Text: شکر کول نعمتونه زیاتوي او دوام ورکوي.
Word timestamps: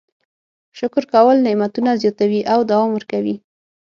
شکر 0.79 1.03
کول 1.13 1.35
نعمتونه 1.45 1.91
زیاتوي 2.01 2.41
او 2.53 2.59
دوام 2.69 2.89
ورکوي. 2.93 3.35